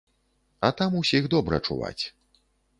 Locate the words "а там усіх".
0.69-1.29